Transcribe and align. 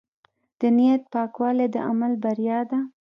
د 0.59 0.61
نیت 0.77 1.03
پاکوالی 1.13 1.67
د 1.71 1.75
عمل 1.89 2.13
بریا 2.23 2.59
ده. 2.71 2.79